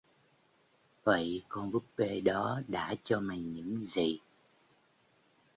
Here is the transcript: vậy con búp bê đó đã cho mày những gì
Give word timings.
vậy 1.03 1.43
con 1.49 1.71
búp 1.71 1.83
bê 1.97 2.21
đó 2.21 2.61
đã 2.67 2.95
cho 3.03 3.19
mày 3.19 3.37
những 3.39 3.83
gì 3.83 4.19